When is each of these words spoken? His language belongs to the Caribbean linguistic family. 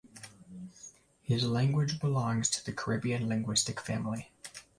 His 1.21 1.45
language 1.47 1.99
belongs 1.99 2.49
to 2.49 2.65
the 2.65 2.73
Caribbean 2.73 3.27
linguistic 3.27 3.79
family. 3.79 4.31